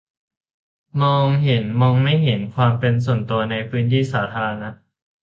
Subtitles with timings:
[1.01, 4.69] มองเห็น-มองไม่เห็น: ความเป็นส่วนตัวในพื้นที่สาธารณะ